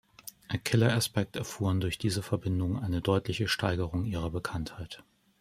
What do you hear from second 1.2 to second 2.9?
erfuhren durch diese Verbindung